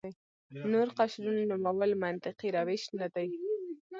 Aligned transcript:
نور 0.71 0.87
قشرونو 0.97 1.41
نومول 1.51 1.91
منطقي 2.03 2.47
روش 2.57 2.83
نه 2.99 3.07
دی. 3.15 3.29